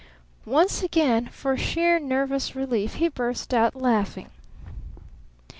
[0.47, 4.31] Once again for sheer nervous relief he burst out laughing.